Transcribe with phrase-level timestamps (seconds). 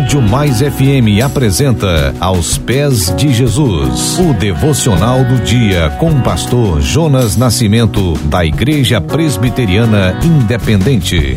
[0.00, 6.80] Rádio Mais FM apresenta Aos Pés de Jesus, o devocional do dia com o pastor
[6.80, 11.36] Jonas Nascimento, da Igreja Presbiteriana Independente.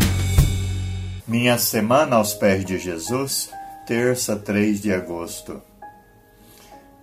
[1.28, 3.49] Minha semana aos pés de Jesus,
[3.86, 5.62] terça 3 de agosto.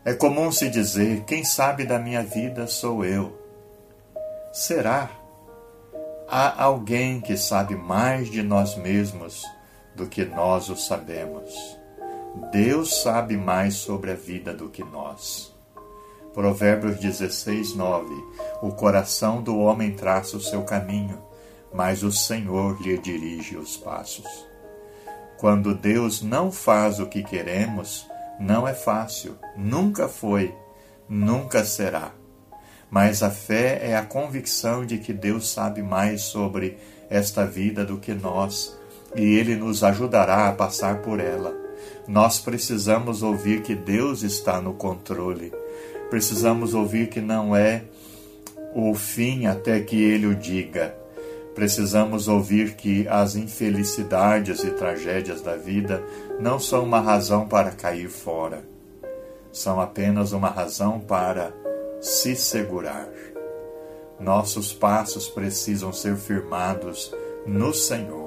[0.02, 3.38] É comum se dizer: quem sabe da minha vida sou eu.
[4.50, 5.10] Será?
[6.26, 9.44] Há alguém que sabe mais de nós mesmos
[9.94, 11.78] do que nós o sabemos.
[12.52, 15.54] Deus sabe mais sobre a vida do que nós.
[16.32, 18.08] Provérbios 16, 9.
[18.62, 21.20] O coração do homem traça o seu caminho,
[21.72, 24.46] mas o Senhor lhe dirige os passos.
[25.38, 28.06] Quando Deus não faz o que queremos,
[28.38, 30.54] não é fácil, nunca foi,
[31.08, 32.12] nunca será.
[32.88, 36.78] Mas a fé é a convicção de que Deus sabe mais sobre
[37.08, 38.78] esta vida do que nós
[39.14, 41.54] e Ele nos ajudará a passar por ela.
[42.06, 45.52] Nós precisamos ouvir que Deus está no controle.
[46.08, 47.84] Precisamos ouvir que não é
[48.74, 50.94] o fim até que Ele o diga.
[51.54, 56.02] Precisamos ouvir que as infelicidades e tragédias da vida
[56.38, 58.64] não são uma razão para cair fora,
[59.52, 61.52] são apenas uma razão para
[62.00, 63.08] se segurar.
[64.18, 67.14] Nossos passos precisam ser firmados
[67.46, 68.19] no Senhor.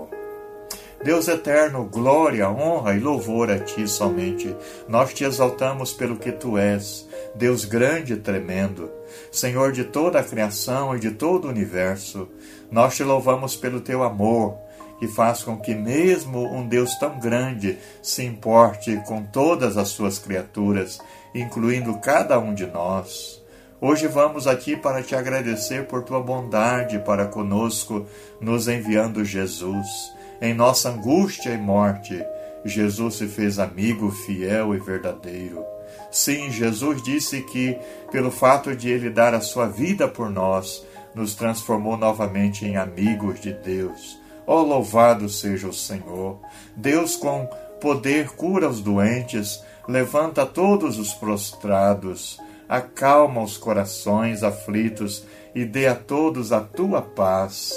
[1.03, 4.55] Deus eterno, glória, honra e louvor a ti somente.
[4.87, 8.89] Nós te exaltamos pelo que tu és, Deus grande e tremendo,
[9.29, 12.29] Senhor de toda a criação e de todo o universo.
[12.71, 14.57] Nós te louvamos pelo teu amor,
[14.97, 20.17] que faz com que mesmo um Deus tão grande se importe com todas as suas
[20.17, 21.01] criaturas,
[21.35, 23.43] incluindo cada um de nós.
[23.81, 28.05] Hoje vamos aqui para te agradecer por tua bondade para conosco,
[28.39, 30.13] nos enviando Jesus.
[30.41, 32.23] Em nossa angústia e morte,
[32.65, 35.63] Jesus se fez amigo fiel e verdadeiro.
[36.11, 37.77] Sim, Jesus disse que,
[38.11, 43.39] pelo fato de ele dar a sua vida por nós, nos transformou novamente em amigos
[43.39, 44.19] de Deus.
[44.45, 46.39] Oh, louvado seja o Senhor!
[46.75, 47.47] Deus, com
[47.79, 55.23] poder, cura os doentes, levanta todos os prostrados acalma os corações aflitos
[55.53, 57.73] e dê a todos a tua paz.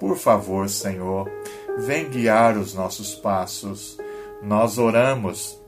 [0.00, 1.30] Por favor, Senhor,
[1.78, 3.98] vem guiar os nossos passos.
[4.42, 5.58] Nós oramos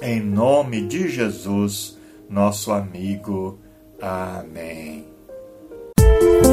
[0.00, 1.98] em nome de Jesus,
[2.28, 3.58] nosso amigo.
[4.00, 5.06] Amém.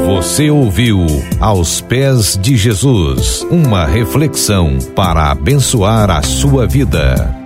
[0.06, 0.98] Você ouviu
[1.40, 7.39] Aos Pés de Jesus uma reflexão para abençoar a sua vida.